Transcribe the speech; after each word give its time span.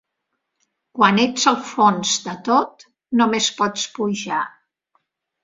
Quan 0.99 1.19
ets 1.23 1.45
al 1.51 1.57
fons 1.73 2.13
de 2.23 2.33
tot, 2.49 2.87
només 3.21 3.51
pots 3.61 3.87
pujar. 4.01 4.43